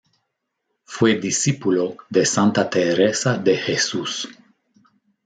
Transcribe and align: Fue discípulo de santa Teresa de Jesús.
Fue 0.83 1.19
discípulo 1.19 1.95
de 2.09 2.25
santa 2.25 2.67
Teresa 2.67 3.37
de 3.37 3.55
Jesús. 3.55 4.27